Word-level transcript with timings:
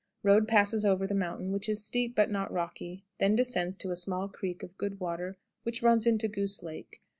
Road 0.23 0.47
passes 0.47 0.83
over 0.83 1.05
the 1.05 1.13
mountain, 1.13 1.51
which 1.51 1.69
is 1.69 1.85
steep 1.85 2.15
but 2.15 2.31
not 2.31 2.51
rocky, 2.51 3.03
then 3.19 3.35
descends 3.35 3.77
to 3.77 3.91
a 3.91 3.95
small 3.95 4.27
creek 4.27 4.63
of 4.63 4.75
good 4.75 4.99
water 4.99 5.37
which 5.61 5.83
runs 5.83 6.07
into 6.07 6.27
Goose 6.27 6.63
Lake. 6.63 7.03